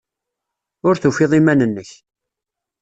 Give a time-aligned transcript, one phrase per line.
[0.87, 1.91] Ur tufiḍ iman-nnek.